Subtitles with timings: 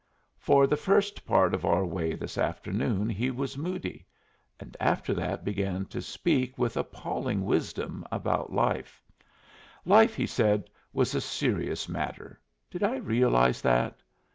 [0.39, 4.07] For the first part of our way this afternoon he was moody,
[4.59, 9.03] and after that began to speak with appalling wisdom about life.
[9.85, 12.39] Life, he said, was a serious matter.
[12.71, 14.01] Did I realize that?